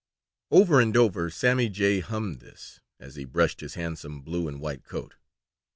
Over 0.49 0.81
and 0.81 0.97
over 0.97 1.29
Sammy 1.29 1.69
Jay 1.69 1.99
hummed 1.99 2.39
this, 2.39 2.79
as 2.99 3.17
he 3.17 3.23
brushed 3.23 3.59
his 3.61 3.75
handsome 3.75 4.21
blue 4.23 4.47
and 4.47 4.59
white 4.59 4.83
coat. 4.83 5.13